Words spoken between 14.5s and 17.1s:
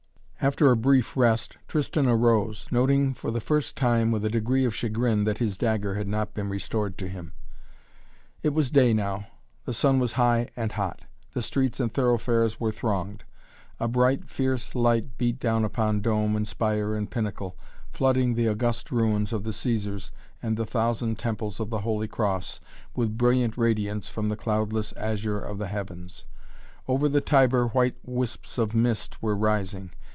light beat down upon dome and spire and